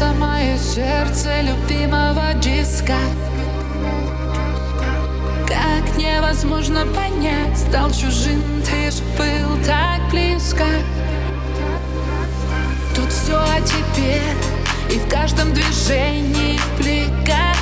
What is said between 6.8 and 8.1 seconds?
понять, стал